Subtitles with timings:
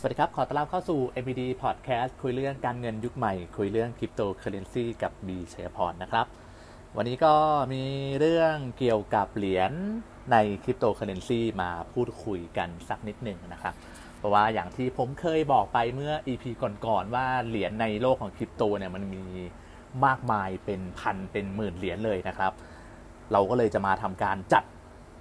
[0.00, 6.26] สวัสดีครับ ขอต้อนรับเข้าสู่ MBD Podcast คุยเรื่องการเงินยุคใหม่ คุยเรื่องคริปโตเคอเรนซีกับพี่ชัยพรนะครับ
[6.96, 7.34] วันนี้ก็
[7.72, 7.84] มี
[8.20, 9.72] เรื่องเกี่ยวกับเหรียญ
[10.32, 13.74] ในคริปโตเคอเรนซีมาพูดคุยกันสักนิดหนึ่งนะครับ
[14.18, 16.44] เพราะว่าอย่างที่ผมเคยบอกไปเมื่อ EP
[16.86, 19.24] ก่อนๆว่าเหรียญในโลกของคริปโตเนี่ยมันมี
[20.06, 22.52] มากมายเป็นพันเป็นหมื่นเหรียญเลยนะครับ
[23.32, 24.64] เราก็เลยจะมาทำการจัด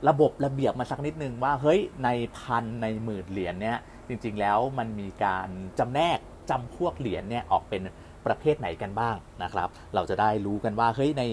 [0.09, 3.77] ระบบระเบียบมาสักนิดนึงว่าเฮ้ยในพันในหมื่นเหรียญเนี่ย
[4.08, 5.48] จริงๆแล้วมันมีการ
[5.80, 7.81] จำแนกจำพวกเหรียญเนี่ยออกเป็น
[8.25, 11.23] ประเภทไหนกันบ้างนะครับ เราจะได้รู้กันว่าเฮ้ยใน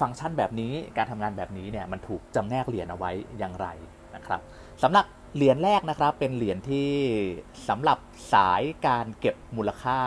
[0.00, 3.66] ฟังก์ชันแบบนี้การทำงานแบบนี้เนี่ยมันถูกจำแนกเหรียญเอาไว้อย่างไร
[4.14, 4.40] นะครับ
[4.82, 5.04] สำหรับ
[5.36, 6.90] เหรียญแรกนะครับเป็นเหรียญที่
[7.68, 7.98] สำหรับ
[8.34, 10.00] สายการเก็บมูลค่า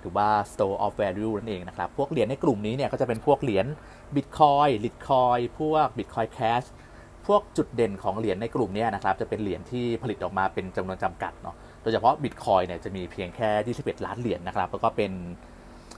[0.00, 3.66] หรือว่า store of value นั่นเองนะครับ พวกเหรียญในกลุ่มนี้เนี่ยก็จะเป็นพวกเหรียญ
[4.14, 6.66] Bitcoin Litecoin พวก Bitcoin Cash
[7.26, 15.12] พวกจุดเด่นของเหรียญในกลุ่มนี้นะครับจะเป็นเหรียญที่ผลิตออกมาเป็นจำนวนจำกัดเนาะ โดยเฉพาะ Bitcoin เนี่ยจะมีเพียงแค่ 21 ล้านเหรียญนะครับแล้วก็เป็น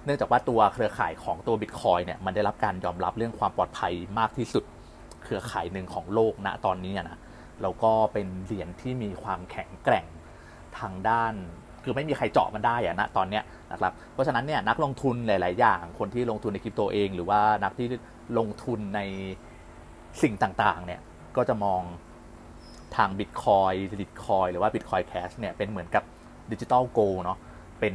[0.04, 4.64] เนื่องจากว่าตัวเครือข่ายของตัว Bitcoin เนี่ยมันได้รับการยอมรับเรื่องความปลอดภัยมากที่สุด
[5.24, 7.18] เครือข่ายหนึ่งของโลกณตอนนี้นะ
[7.62, 10.06] แล้วก็เป็นเหรียญที่มีความแข็งแกร่ง
[10.78, 11.34] ทางด้าน
[11.84, 17.88] คือไม่มีใครเจาะมันได้อะนะตอนเนี้ยนะครับเพราะฉะนั้นเนี่ยนักลงทุนหลาย ๆ อย่างคนที่ลงทุนในคริปโตเอง หรือว่านักที่
[18.38, 19.00] ลงทุนใน
[20.22, 21.00] สิ่งต่าง ๆ เนี่ย
[21.36, 21.82] ก็จะมอง
[22.96, 26.04] ทาง Bitcoin Bitcoin หรือว่า Bitcoin Cash เนี่ยเป็นเหมือนกับ
[26.52, 27.38] digital gold เนาะ
[27.80, 27.94] เป็น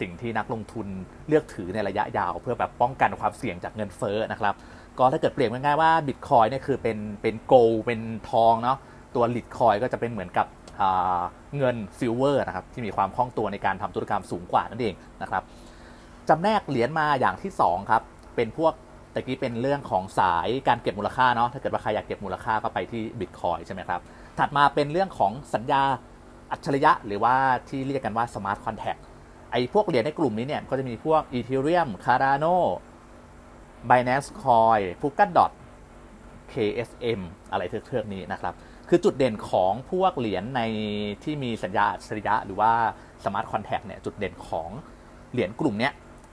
[0.00, 0.86] สิ่งที่นักลงทุน
[1.28, 4.54] เลือกถือในระยะยาว เพื่อแบบป้องกันความเสี่ยงจากเงินเฟ้อนะครับ
[4.98, 8.78] ก็ถ้าเกิดเปรียบง่ายๆว่า Bitcoin เนี่ยคือเป็นเป็น gold เป็นทองเนาะ
[9.14, 10.46] ตัว Litecoin ก็จะเป็นเหมือนกับ
[11.58, 15.42] เงิน silver นะครับที่มีความคล่องตัวในการทำธุรกรรมสูงกว่านั่นเองนะครับ
[16.28, 18.02] จำแนกเหรียญมาอย่างที่2ครับ
[18.36, 18.72] เป็นพวก
[19.14, 24.00] ตะกี้เป็นเรื่องของสายการเก็บมูลค่าเนาะถ้าเกิดว่าใครอยากเก็บมูลค่าก็ไปที่บิตคอยใช่ไหมครับ
[24.38, 25.82] ถัดมาเป็นเรื่องของสัญญา
[26.52, 27.34] อัจฉริยะ หรือว่า
[27.68, 28.96] ที่เรียกกันว่า smart contract
[29.52, 32.56] ไอ้พวกเหรียญในกลุ่มนี้เนี่ยก็จะมีพวก Ethereum Cardano
[33.90, 35.50] Binance Coin p o l k a d o t
[36.52, 37.20] KSM
[37.50, 38.54] อะไรเทือกๆนี้นะครับ
[38.92, 40.60] คือจุดเด่นของพวกเหรียญใน
[41.24, 42.72] ที่มีสัญญาอัจฉริยะหรือว่า
[43.24, 44.70] smart contract เนี่ยจุดเด่นของ
[45.32, 45.92] เหรียญกลุ่มเนี้ย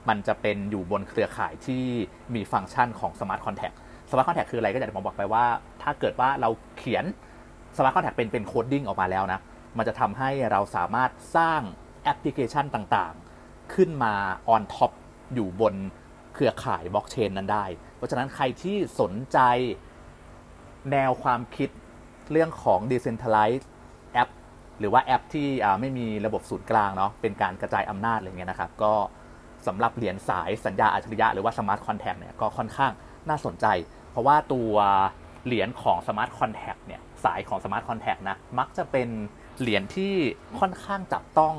[0.10, 1.84] มันจะเป็นอยู่บนเครือข่ายที่
[2.36, 3.76] มีฟังก์ชันของ Smart Contract
[4.10, 5.46] Smart Contract คืออะไรก็อย่างที่ผมบอกไปว่า
[5.82, 7.06] ถ้าเกิดว่าเราเขียน
[7.76, 9.40] Smart Contract เป็นเป็น coding ออกมาแล้วนะ
[9.78, 11.62] มันจะทำให้เราสามารถสร้าง
[12.04, 14.14] แอปพลิเคชันต่างๆ ขึ้นมา
[14.54, 14.92] on top
[15.34, 15.76] อยู่บน
[16.34, 19.40] เครือข่ายบล็อกเชนนั้นได้ เพราะฉะนั้นใครที่สนใจ
[20.92, 21.70] แนวความคิด
[22.32, 23.66] เรื่องของ decentralized
[24.14, 24.30] แอป
[24.80, 25.48] หรือว่าแอปที่
[25.80, 28.94] ไม่มีระบบศูนย์กลางเนาะเป็นการกระจายอำนาจอะไรเงี้ยนะครับ ก็
[29.68, 32.92] สำหรับเหรียญสายสัญญาอัจฉริยะหรือว่า smart contract เนี่ยก็ค่อนข้าง
[33.30, 33.66] น่าสนใจ
[34.12, 34.72] เพราะว่าตัว
[35.46, 39.10] เหรียญของ smart contract เนี่ยสายของ smart contract นะมักจะเป็น
[39.62, 40.14] เหรียญที่
[40.60, 41.56] ค่อนข้างจับต้อง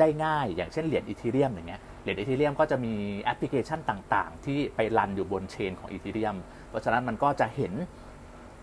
[0.00, 6.36] ได้ง่าย อย่างเช่นเหรียญ Ethereum อย่างเงี้ยเหรียญ Ethereum ก็จะมีแอปพลิเคชันต่างๆ ที่ไป run อยู่บน chain ของ Ethereum
[6.68, 7.72] เพราะฉะนั้นมันก็จะเห็น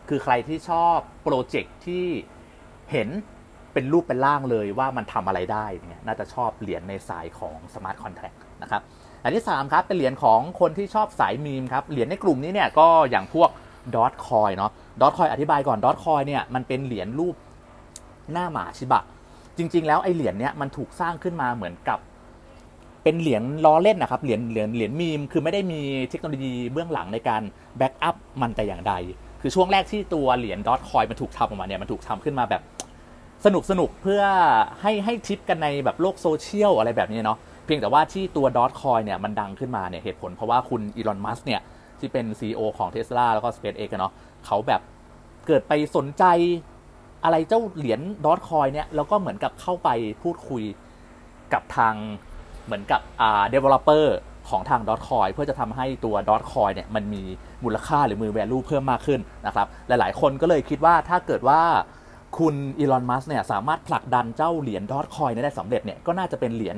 [0.10, 2.06] คือใครที่ชอบโปรเจกต์ที่
[2.92, 3.10] เห็น
[3.74, 8.82] เป็นรูปเป็นร่างเลยว่ามันทำอะไรได้เนี่ยน่าจะชอบเหรียญในสายของ smart contract นะครับ
[9.24, 13.50] อันที่ 3 ครับเป็นเหรียญของคนที่ชอบสายมีมครับเหรียญในกลุ่มนี้เนี่ยก็อย่างพวก
[13.96, 17.36] Dogecoin เนาะ Dogecoin อธิบายก่อน Dogecoin เนี่ยมันเป็นเหรียญรูป
[18.32, 19.04] หน้าหมาชิบะ
[19.58, 22.00] จริง ๆ แล้วไอเหรียญเนี้ยมันถูกสร้างขึ้นมาเหมือนกับ
[23.04, 27.42] เป็นเหรียญล้อเล่นนะครับเหรียญเหรียญเหรียญมีมคือไม่ได้มีเทคโนโลยีเบื้องหลังในการ
[27.78, 28.94] back up มันแต่อย่างใด
[29.42, 32.62] คือช่วงแรกที่ตัวเหรียญ Dogecoin มันถูกทำออกมาเนี่ยมันถูกทำขึ้นมาแบบ
[33.46, 34.24] สนุกสนุกเพื่อ
[34.82, 41.62] ให้ให้ทิปกันในแบบโลกโซเชียลอะไรแบบนี้เนาะเพียงแต่ว่าที่ตัว Dogecoin เนี่ยมันดังขึ้นมาเนี่ยเหตุผลเพราะว่าคุณอีลอนมัสก์เนี่ย
[42.00, 44.14] ที่เป็น CEO ของ Tesla แล้วก็ SpaceX เนาะ
[44.46, 44.82] เขาแบบ
[45.48, 46.24] เกิดไปสนใจ
[47.24, 49.90] อะไรเจ้าเหรียญดอทคอยเนี่ยแล้วก็เหมือนกับเข้าไป
[50.22, 50.64] พูดคุย
[51.54, 51.96] กับทาง
[52.66, 54.06] เหมือนกับอ่า developer
[54.50, 57.24] ของทางดอทคอยเพื่อจะทำให้ตัวดอทคอยเนี่ยมันมี
[57.64, 61.62] มูลค่าหรือมือ value เพิ่มมากขึ้นนะครับหลาย ๆ คนก็เลยคิดว่าถ้าเกิดว่า
[62.38, 66.78] คุณอีลอนมัสเนี่ยสามารถผลักดันเจ้าเหรียญดอทคอยได้สำเร็จเนี่ยก็น่าจะเป็นเหรียญ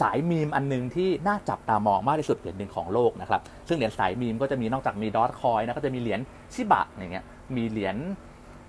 [0.00, 6.20] สายมีมอันนึงที่น่าจับตามองมากที่สุดเหรียญหนึ่งของโลกนะครับซึ่งเหรียญสายมีมก็จะมีนอกจากมีดอทคอยนะก็จะมีเหรียญ
[6.54, 7.24] ชิบะอย่างเงี้ย
[7.56, 7.96] มีเหรียญ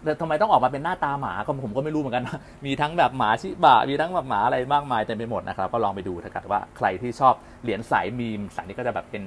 [0.06, 2.30] แต่ทำไมต้องออกมาเป็นหน้าตาหมาก็ผมก็ไม่รู้เหมือนกัน
[2.66, 9.24] มีทั้งแบบหมาชิบะมีทั้งแบบหมาอะไรมากมายเต็มไปหมดนะครับ ก็ลองไปดูถ้าเกิดว่าใครที่ชอบเหรียญสายมีมสายนี้ก็จะแบบเป็น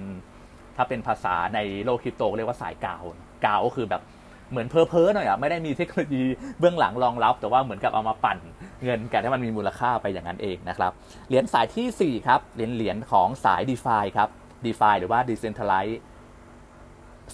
[0.76, 3.04] ถ้าเป็นภาษาในโลกคริปโตเรียกว่าสายกาว
[3.44, 4.02] กาวก็คือแบบ
[4.50, 6.22] เหมือนเพอเพอหน่อยอะไม่ได้มีเทคโนโลยี
[6.58, 8.38] เบื้องหลังรองรับ แต่ว่าเหมือนกับเอามาปั่น
[8.84, 10.92] เงินกันให้มันมีมูลค่าไปอย่างนั้นเองนะครับ
[11.28, 14.28] เหรียญสายที่ 4 ครับเหรียญเหรียญของสาย d e f าครับ
[14.64, 15.98] d e f าหรือว่า Decentralized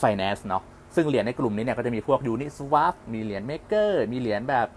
[0.03, 0.63] Finance เนาะ
[0.95, 4.69] ซึ่งเหรียญในกลุ่มนี้เนี่ยก็จะมีพวก Uniswap มีเหรียญ Maker มีเหรียญแบบ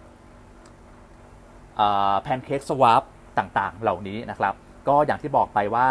[2.22, 3.04] แพนเค้กสวาป
[3.38, 4.54] ต่างๆ เหล่านี้นะครับ
[4.88, 5.90] ก็อย่างที่บอกไปว่า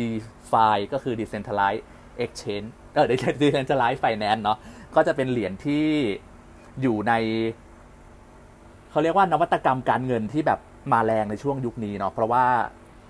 [0.00, 1.82] DeFi ก็คือ Decentralized
[2.24, 3.06] Exchange เออ
[3.42, 4.58] Decentralized Finance เนาะ
[4.94, 5.86] ก็จะเป็นเหรียญที่
[6.82, 7.12] อยู่ใน
[8.90, 10.60] เขาเรียกว่านวัตกรรมการเงินที่แบบ
[10.92, 12.44] มาแรงในช่วงยุคนี้เนาะเพราะว่า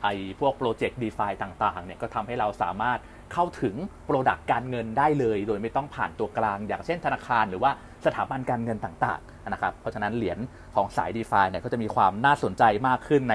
[0.03, 2.99] ไอ้พวกโปรเจกต์ DeFi ต่างๆเนี่ยก็ทำให้เราสามารถ
[3.33, 3.75] เข้าถึง
[4.07, 7.71] product การเงินได้เลย โดยไม่ต้องผ่านตัวกลาง อย่างเช่นธนาคารหรือว่า
[8.07, 10.39] สถาบันการเงินต่างๆนะครับเพราะฉะนั้นเหรียญ
[10.75, 13.35] ของสาย d e f าเนี่ยก็จะมีความน่าสนใจมากขึ้นใน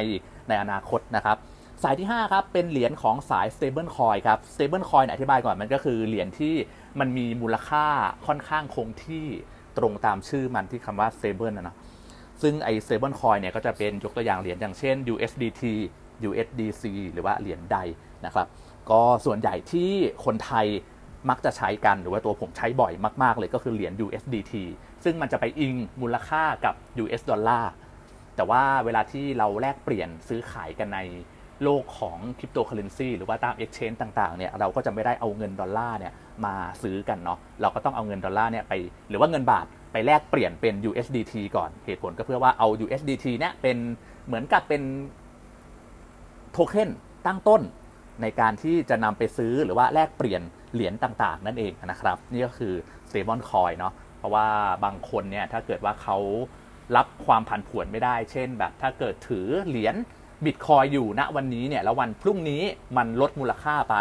[0.50, 1.38] ในอนาคตนะครับ
[1.84, 6.54] สายที่ 5 ครับ เป็นเหรียญของสาย stable coin ครับ stable coin อธิบายก่อนมันก็คือเหรียญที่
[7.00, 7.86] มันมีมูลค่า
[8.28, 9.26] ค่อนข้างคงที่
[9.78, 11.76] ตรงตามชื่อมันที่คำว่า stable นะนะ
[12.42, 15.64] ซึ่งไอ้ stable coin เนี่ยก็จะเป็นยกตัวอย่างเหรียญอย่างเช่น USDT
[16.30, 16.84] USDC
[17.14, 17.78] หรือว่าเหรียญ DAI
[18.26, 18.48] นะครับ
[18.90, 19.92] ก็ส่วนใหญ่ที่
[20.26, 20.68] คนไทย
[21.30, 22.94] มักจะใช้กันหรือว่าตัวผมใช้บ่อย
[23.24, 24.54] มากๆเลยก็คือเหรียญ USDT
[25.04, 26.74] ซึ่งมันจะไปอิงมูลค่ากับ
[27.04, 27.72] US ดอลลาร์
[28.36, 31.00] แต่ว่าเวลาที่เราแลกเปลี่ยนซื้อขายกันใน
[31.64, 36.14] โลกของคริปโตเคอร์เรนซีหรือว่าตาม Exchange ต่างๆเนี่ยเราก็จะไม่ได้เอาเงินดอลลาร์เนี่ย
[36.46, 38.74] มาซื้อกันเนาะเราก็ต้องเอาเงินดอลลาร์เนี่ยไป
[39.10, 43.78] หรือว่าเงินบาทไปแลกเปลี่ยนเป็น USDT ก่อนเหตุผลก็เพื่อว่าเอา USDT เนี่ยเป็น
[44.28, 44.82] เหมือนกับเป็น
[46.54, 46.90] โทเค็น
[47.28, 47.62] ตั้งต้น
[48.22, 50.42] ในการที่จะนำไปซื้อหรือว่าแลกเปลี่ยน
[50.74, 52.74] เหรียญต่างๆ นั่นเองนะครับ นี่ก็คือ
[53.10, 54.48] stable coin เนาะเพราะว่า
[54.86, 56.18] บางคนเนี่ยถ้าเกิดว่าเขา
[56.96, 59.96] รับความผันผวนไม่ได้ เช่น แบบถ้าเกิดถือเหรียญ
[60.46, 62.64] บิตคอยอยู่ณวันนี้เนี่ยแล้ววันพรุ่งนี้
[62.98, 63.96] มันลดมูลค่าไป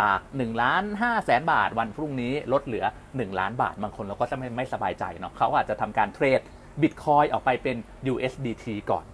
[0.00, 6.40] จาก1ล้าน5แสนบาท วันพรุ่งนี้ลดเหลือ 1 ล้านบาท บางคนเราก็จะไม่ไม่สบายใจเนาะเขาอาจจะทำการเทรด
[6.82, 7.76] บิตคอยออกไปเป็น
[8.12, 9.04] USDT ก่อน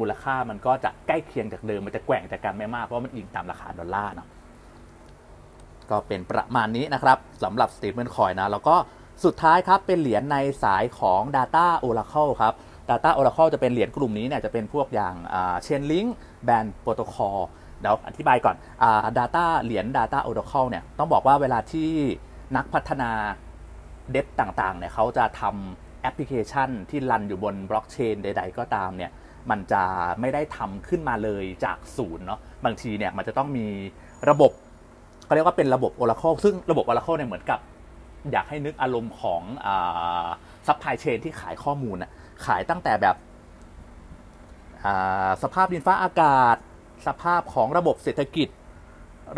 [0.00, 4.28] มูลค่ามันก็จะใกล้เคียงจากเดิม มันจะแกว่งจากกันไม่มาก เพราะมันอิงตามราคาดอลลาร์เนาะ
[5.90, 8.76] ก็เป็นประมาณนี้นะครับสำหรับ Stable Coin นะ แล้วก็
[9.24, 12.54] สุดท้ายครับเป็นเหรียญในสายของ Data Oracle ครับ
[12.90, 15.14] Data Oracle จะเป็นเหรียญกลุ่มนี้เนี่ยจะเป็นพวกอย่าง
[15.62, 16.06] Chainlink
[16.44, 17.38] Band Protocol
[17.80, 18.84] เดี๋ยวอธิบายก่อนอ
[19.18, 21.90] Data เหรียญ Data Oracle เนี่ยต้องบอกว่าเวลาที่
[22.56, 23.10] นักพัฒนา
[24.10, 29.10] dev ต่างๆเนี่ยเขาจะทำแอปพลิเคชันที่ run อยู่บนบล็อกเชนใด ๆ ก็ตามเนี่ย
[29.50, 29.82] มันจะ
[30.20, 33.66] ไม่ได้ทำขึ้นมาเลยจากศูนย์เนาะบางทีเนี่ยมันจะต้องมี
[34.30, 34.52] ระบบ
[35.24, 37.58] เขาเรียกว่าเป็นระบบ Oracle ซึ่งระบบ Oracle เนี่ยเหมือนกับ
[38.32, 39.42] อยากให้นึกอารมณ์ของ
[40.66, 42.10] supply chain ที่ขายข้อมูลอะ
[42.46, 43.16] ขายตั้งแต่แบบ
[45.42, 46.56] สภาพดินฟ้าอากาศ
[47.06, 48.48] สภาพของระบบเศรษฐกิจ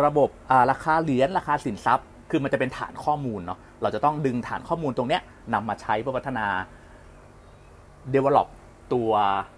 [0.05, 0.29] ระบบ
[0.71, 5.23] ราคาเหรียญราคาสินทรัพย์ คือมันจะเป็นฐานข้อมูลเนาะเราจะต้องดึงฐานข้อมูลตรงเนี้ย
[5.55, 6.47] นำมาใช้เพื่อพัฒนา
[8.15, 8.49] develop
[8.93, 9.11] ตัว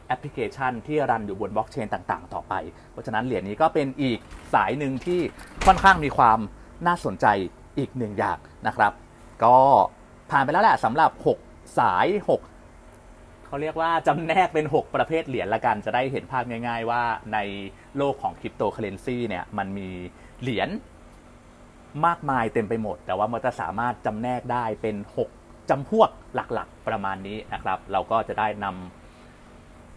[0.09, 2.55] แอปพลิเคชันที่ run อยู่บนบล็อกเชนต่าง ๆ ต่อไป
[2.91, 4.19] เพราะฉะนั้นเหรียญนี้ก็เป็นอีก
[4.55, 5.21] สายหนึ่งที่
[5.67, 6.39] ค่อนข้างมีความ
[6.87, 7.27] น่าสนใจ
[7.79, 8.93] อีกหนึ่งอย่างนะครับ
[9.45, 9.57] ก็
[10.31, 11.11] ผ่านไปแล้วแหละสำหรับ
[11.45, 12.07] 6 สาย
[12.75, 17.03] 6 เขาเรียกว่าจำแนกเป็น 6 ประเภทเหรียญละกันจะได้เห็นภาพง่าย ๆ ว่า
[17.35, 17.39] ใน
[17.97, 19.89] โลกของคริปโตเคอร์เรนซีเนี่ยมันมี
[20.43, 20.69] เหรียญ
[22.07, 24.97] มากมายเต็มไปหมด แต่ว่ามันจะสามารถจำแนกได้เป็น
[25.33, 29.04] 6จำพวกหลักๆประมาณนี้นะครับ เราก็จะได้นำ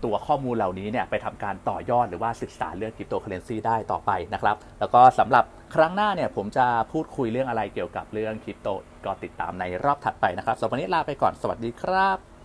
[0.04, 5.44] ตัวข้อมูลเหล่านี้เนี่ยไปทำการต่อยอดหรือว่าศึกษาเรื่องคริปโตเคอร์เรนซีได้ต่อไปนะครับ แล้วก็สำหรับ
[5.76, 8.68] ครั้งหน้าเนี่ยผมจะพูดคุยเรื่องอะไรเกี่ยวกับเรื่องคริปโต
[9.06, 12.37] ก็ติดตามในรอบถัดไปนะครับสำหรับวันนี้ลาไปก่อนสวัสดีครับ